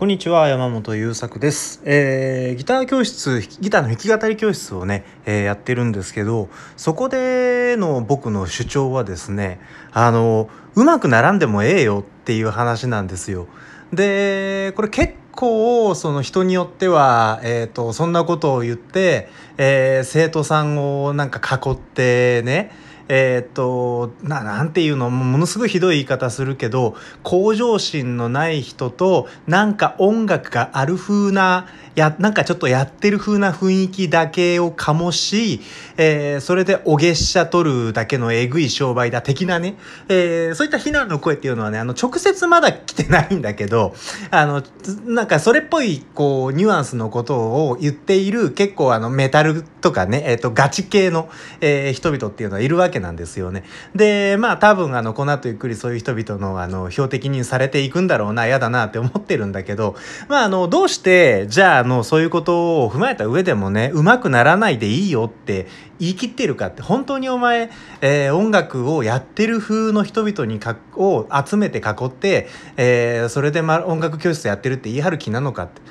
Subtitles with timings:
[0.00, 9.60] こんにちは山本優作です、えーギター教室ギターの弾き語り教室をね、えーやってるんですけどそこでの僕の主張はですね
[9.92, 13.46] あのうまくならんでもええよっていう話なんですよ。
[13.92, 19.28] でこれ結構その人によっては、えー、とそんなことを言って、
[19.58, 22.72] えー生徒さんをなんか囲ってね
[23.12, 26.94] えっ、とななんていうのものすごいひどい言い方するけど
[27.24, 35.60] 向上心のない人となんか音楽がある風なやなんかちょっとやってる風な雰囲気だけを醸し、
[35.96, 39.76] えーそれでお月謝取るだけのえぐい商売だ的なね、
[40.08, 43.94] えーそういった非難の声っていうのはねあの直接まだ来てないんだけど
[44.30, 44.62] あの
[45.06, 47.36] なんかそれっぽいこうニュアンスのこと
[47.68, 51.28] を言っている結構あのメタルとかね、えっ、とガチ系の、
[51.60, 53.64] えー人々っていうのはいるわけなんですよね。
[53.94, 59.96] でまあ多分あのこの後ゆっくりそういう人々のあの標的にされていくんだろうな嫌だなって思ってるんだけど
[60.28, 65.66] まああのどうしてじゃああのそういうことを踏まえた上でもねうまくならないでいいよって
[65.98, 67.70] 言い切ってるかって本当にお前、
[68.00, 75.82] えー音楽をやってる風の人々にかを集めて囲って、えーそれで、ま、音楽教室やってるって言い張る気なのかって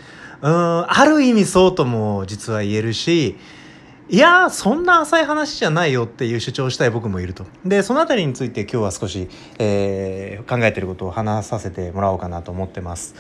[0.42, 3.38] うんある意味そうとも実は言えるし
[4.12, 7.46] いやーそんな浅い話じゃないよっていう主張したい僕もいると。
[7.64, 9.30] でそのあたりについて今日は少し、
[9.60, 13.14] えー考えてることを話させてもらおうかなと思ってます。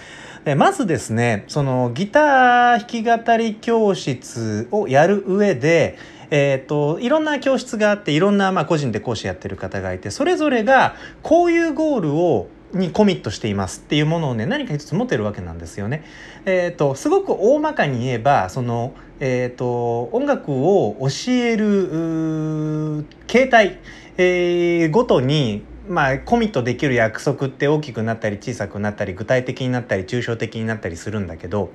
[0.45, 5.97] でまずですねそのギター弾き語り教室をやる上で
[6.31, 16.03] えー、といろんな教室があっていろんな、まあ、個人で講師やってる方がいてそれぞれがこういうゴールをにコミットしていますっていうものをね何か一つ持てるわけなんですよね。
[16.45, 23.79] えー、とすごく大まかに言えばその、えー、と音楽を教える形態、
[24.17, 31.71] えーごとにまあ、コミットできる約束って大きくなったり小さくなったり具体的になったり抽象的になったりするんだけど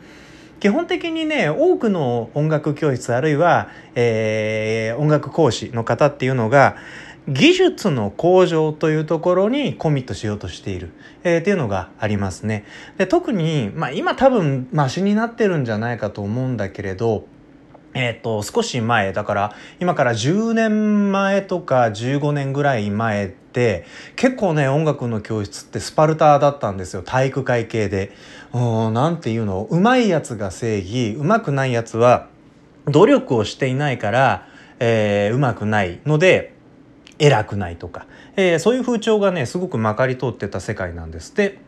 [0.61, 6.77] 基本的にね多くの音楽教室あるいは、えー音楽講師の方っていうのが
[7.29, 10.93] 技術の向上というところにコミットしようとしている、
[11.23, 12.65] えーっていうのがありますね。
[12.99, 17.27] で特に、まあ、今多分マシになってるんじゃないかと思うんだけれど
[17.95, 23.87] えー、と少し前だから今から10年前とか15年ぐらい前って
[24.17, 28.13] 結構ね音楽の教室ってスパルタだったんですよ体育会系で。
[28.53, 32.29] うんなんていうのうまいやつが正義うまくないやつは
[32.87, 34.49] 努力をしていないから、
[34.79, 36.54] えーうまくないので
[37.19, 41.35] 偉くないとか、えーそういう風潮がねすごくまかり通ってた世界なんです。
[41.35, 41.59] で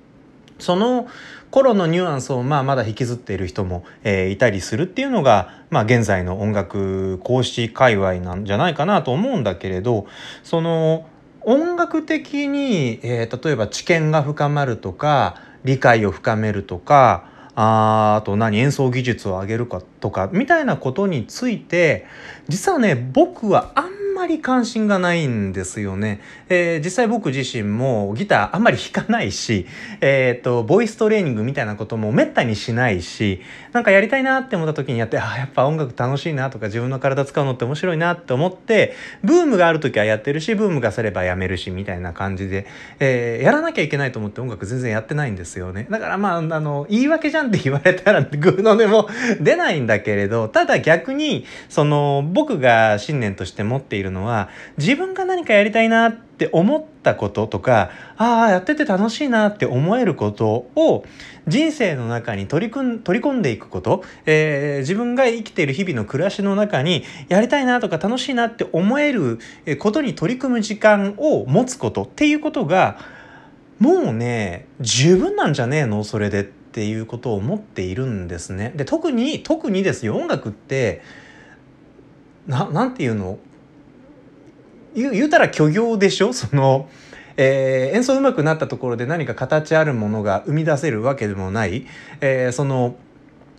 [0.59, 1.07] その
[1.51, 10.07] 頃のニュアンスをまあまだ引きずっている人も、えーいたりするっていうのが、まあ、現在の音楽講師界隈なんじゃないかなと思うんだけれど
[10.43, 11.07] その
[11.43, 22.07] 音楽的に、えー例えば知見が深まるとか理解を深めるとかああと何演奏技術を上げるかとかみたいなことについて
[22.49, 26.21] 実はね僕はあんまり関心がないんですよね。
[26.49, 29.67] えー実際僕自身もギターあんまり弾かないし、
[30.01, 33.43] えっ、と、ボイストレーニングみたいなこともめったにしないし、
[33.77, 42.67] なんかやりたいなって思った時にやって、あーやっぱ音楽楽しいなとか自分の体使うのって面白いなって思って、ブームがある時はやってるし、ブームがすればやめるし、みたいな感じで、
[43.01, 45.87] えーやらなきゃいけないと思って音楽全然やってないんですよね。
[45.91, 49.11] だからまあ、あの、言い訳じゃんって言われたら、グーの音も
[49.41, 54.49] 出ないんだけれど、ただ逆に、その、僕が信念として持っているのは、
[54.79, 61.03] 自分が何かやりたいなってって思ったこととか、ああ、やってて楽しいなって思えることを、
[61.47, 69.39] 人生の中に取り組ん取り込んでいくこと、えー自分が生きている日々の暮らしの中に、やりたいなとか楽しいなって思える
[69.79, 72.99] ことに取り組む時間を持つことっていうことが、
[73.79, 76.05] もうね、十分なんじゃねえの？
[76.05, 78.75] それでっていうことを思っているんですね。
[78.77, 81.01] で、特に、特にですよ、音楽って、
[82.47, 83.39] な、なんていうの？
[84.97, 86.33] 言う言うたら虚業でしょ？
[86.33, 86.89] その、
[87.37, 91.87] えー演奏上手くなったところで何か形あるものが生み出せるわけでもない、
[92.21, 92.97] えーその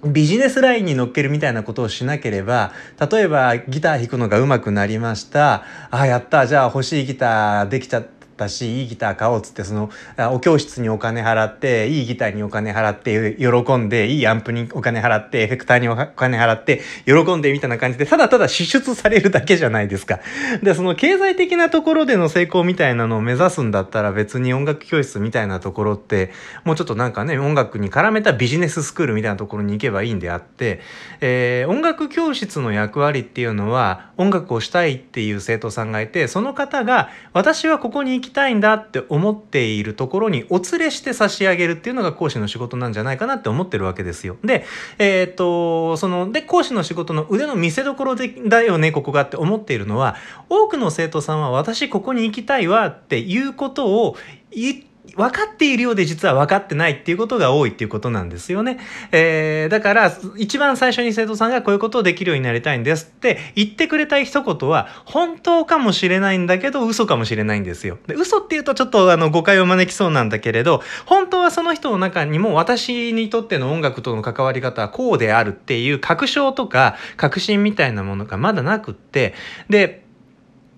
[0.04, 2.72] ビジネスラインに乗っけるみたいなことをしなければ
[3.12, 5.64] 例えばギター弾くのが上手くなりました。
[5.90, 6.46] あやった。
[6.46, 8.17] じゃあ欲しいギターできちゃった
[8.48, 9.90] しいいギター買おうっつってその
[10.32, 20.20] お教室にお金払っていいギターにお金払って喜んでいいアンプにお金払ってエフェクターにお金払って喜んでみたいな感じでただただ支出されるだけじゃないですか。
[20.62, 26.32] でその経済的なところでの成功みたいなのを目指すんだったら別に音楽教室みたいなところって
[26.64, 30.82] もうちょっとなんかね音楽に絡めたビジネススクールみたいなところに行けばいいんであって、
[31.22, 44.38] えー音楽教室の役割っていうのは音楽をしたいっていう生徒さんがいてその方が私はここに行ききたいんだって思っているところにお連れして差し上げるっていうのが講師の仕事なんじゃないかなって思ってるわけですよ。
[44.44, 44.66] で、
[44.98, 50.16] えー、っと、その、で、講師の仕事の腕の見せ所でだよね、ここがって思っているのは、
[50.50, 54.16] 多くの生徒さんは私ここに行きたいわっていうことを
[54.52, 58.80] 言って、分かっているようで実は分かってないっていうことが多いっていうことなんですよね。
[59.12, 67.98] えー、だから、一番最初に生徒さんがこういうことをできるようになりたいんですって言ってくれた一言は、本当かもしれないんだけど、嘘かもしれないんですよ。
[68.08, 79.34] で嘘って言うとちょっとあの誤解を招きそうなんだけれど、本当はその人の中にも私にとっての音楽との関わり方はこうであるっていう確証とか確信みたいなものがまだなくって、
[79.70, 80.07] で、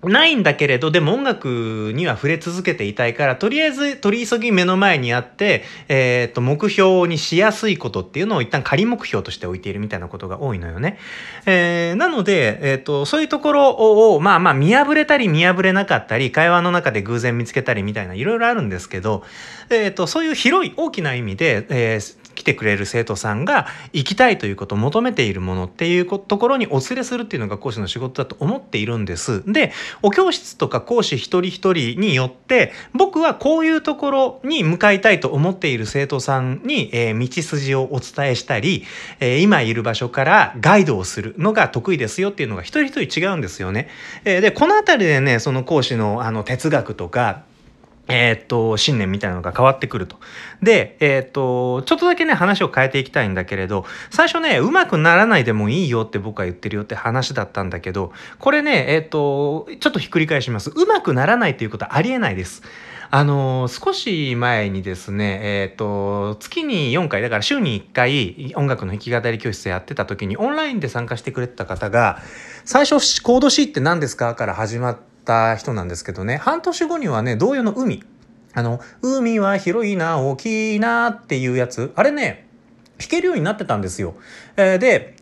[0.02, 10.98] ないんだけれど、でも音楽には触れ続けていたいから、とりあえず取り急ぎ目の前にあって、えっ、ー、と、目標にしやすいことっていうのを一旦仮目標として置いているみたいなことが多いのよね。
[11.44, 19.22] えー、なので、えっ、ー、と、そういうところを、まあまあ見破れたり見破れなかったり、会話の中で偶然見つけたりみたいな、いろいろあるんですけど、
[19.68, 29.42] えっ、と、そういう広い大きな意味で、えー、来てくれる生徒さんが行きたいということを求めているものっていうところにお連れするっていうのが講師の仕事だと思っているんです。
[29.50, 38.84] で、お教室とか講師一人一人によって僕はこういうところに向かいたいと思っている生徒さんに、えー、道筋をお伝えしたり、
[39.20, 43.88] えー、今いる場所からガイドをするのが得意ですよっていうのが一人一人違うんですよね。
[44.24, 47.42] えー、で、このあたりでね、その講師のあの哲学とか
[48.10, 50.16] えー、っと、信念みたいなのが変わってくると。
[50.62, 60.70] で、えー、っと、ちょっとだけね、話を変えていきたいんだけれど、最初ね、うまくならないでもいいよって僕は言ってるよって話だったんだけど、これね、えー、っと、ちょっとひっくり返します。
[60.70, 62.62] うまくならないということはありえないです。
[63.12, 72.20] あの少し前にですね、えっ、と、月に4回、だから週に1回音楽の弾き語り教室やってた時にオンラインで参加してくれてた方が、
[72.64, 78.02] 最初コード C って何ですかから始まっ、った人なんですけどね、半年後にはね、同様の海。
[78.52, 81.92] あの、海は広いな、大きいなっていうやつ。
[81.94, 82.48] あれね、
[82.98, 84.14] 弾けるようになってたんですよ。
[84.56, 85.14] えー、で、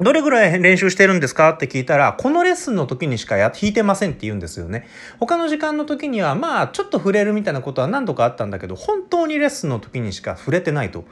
[0.00, 4.86] どれぐらい練習してるんですかって聞いたら、このレッスンの時にしかや弾いてませんって言うんですよね。
[5.20, 11.04] 他の時間の時には、まあ、ちょっと触れるみたいなことは何度かあったんだけど、本当にレッスンの時にしか触れてないと。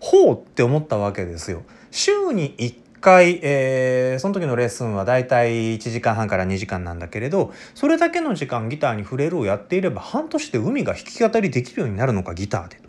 [0.00, 1.62] ほうって思ったわけですよ。
[1.90, 2.74] 週に1
[3.04, 12.88] 回、えー、その時のレッスンはだいたい1時間半から2時間なんだけれどそれだけの時間ギターに触れるをやっていれば半年で海が弾き語りできるようになるのかギターでと。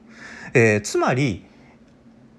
[0.54, 1.44] えー、つまり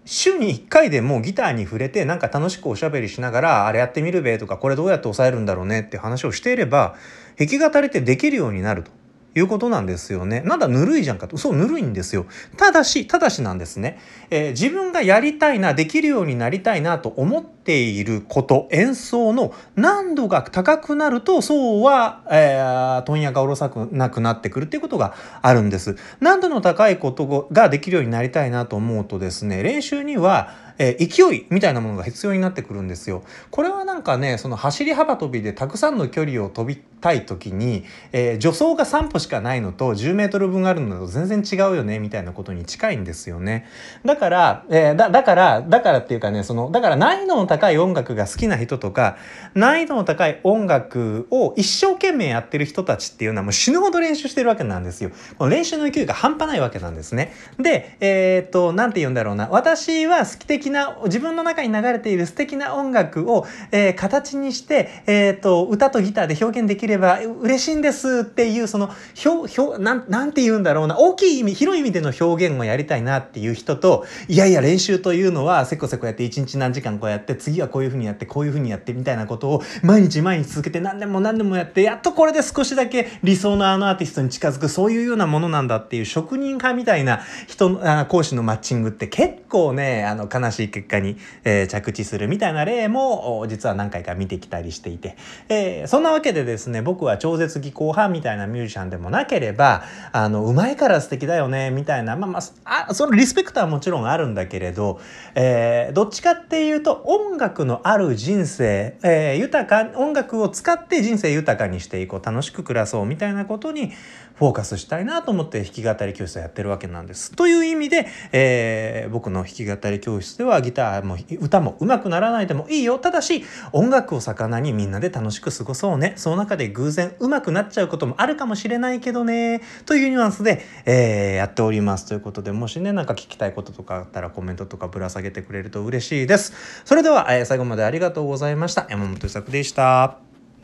[0.07, 6.97] 週に1回でもギターに触れてなんか楽しくおしゃべりしながらあれやってみるべとかこれどうやって抑えるんだろうねって話をしていれば
[7.39, 8.91] 弾き語りってできるようになると。
[9.39, 10.41] いうことなんですよね。
[10.41, 11.37] なんだぬるいじゃんかと。
[11.37, 12.25] そうぬるいんですよ。
[12.57, 13.99] ただし、ただしなんですね。
[14.31, 25.97] えー、自分がやりたいな、できるようになりたいなと思っていること、演奏の難度が高くなると、そうは、えー、問屋がおろさくなくなってくるっていうことがあるんです。
[26.21, 33.23] 難度の高いことができるようになりたいなと思うとですね、練習には、えー、勢いみたいなものが必要になってくるんですよ。
[33.51, 43.67] これはなんかねその走り幅跳びでたくさんの距離を飛びたい時に、えー、助走が3歩しかないのと10メートル分あるのと全然違うよねみたいなことに近いんですよね。
[44.05, 49.17] だから、えー、だだからだからっていうかねそのだから難易度の高い音楽が好きな人とか
[49.55, 55.11] 難易度の高い音楽を一生懸命やってる人たちっていうのはもう死ぬほど練習してるわけなんですよ。
[55.39, 57.33] この練習の勢いが半端ないわけなんですね。
[57.59, 59.49] で、えー、っと、なんて言うんだろうな。
[59.51, 68.91] 私は好き的な、自分の中に流れている素敵な音楽を、えー、形にして、えー、っと、歌とギターで表現できれば嬉しいんですっていう、その、
[69.25, 70.99] 表、表、なん、なんて言うんだろうな。
[70.99, 95.17] 大きい意味、広い意味での表現をやりたいなっていう人と、いやいや練習というのは、せこせこやって一日何時間こうやって、次はこういう風にやって、こういう風にやってみたいなことを、毎日毎日続けて何年も何年もやって、やっとこれで少しだけ理想のあのアーティストに近づく、そういうようなものなんだっていう職人家みたいな人、あ講師のマッチングって結構ね、 あの、悲しい結果に、えー、着地するみたいな例も、実は何回か見てきたりしていて、
[95.49, 105.01] えー、そんなわけでですね、僕は超絶技巧派みたいなミュージシャンでもなければ、あの、うまいから素敵だよね、みたいな、まあまあ、そのリスペクトはもちろんあるんだけれど、
[105.37, 107.03] えー、どっちかっていうと、
[107.37, 113.93] 音楽のある人生、えー、豊か、音楽を使って人生豊かにしていこう、楽しく暮らそうみたいなことに
[114.37, 117.33] フォーカスしたいなと思って弾き語り教室をやってるわけなんです。
[117.33, 122.99] という意味で、えー、僕の弾き語り教室ではギターも歌も上手くならないでもいいよ。
[122.99, 126.13] ただし、音楽を魚にみんなで楽しく過ごそうね。
[126.17, 129.63] その中で偶然上手くなっちゃうこともあるかもしれないけどね。
[129.87, 132.07] というニュアンスで、えー、やっております。
[132.07, 136.53] ということで、もしね、なんか聞きたいこととかあったらコメントとかぶら下げてくれると嬉しいです。
[136.85, 138.87] それでは、えー、最後までありがとうございました。
[138.91, 140.26] 山本作でした。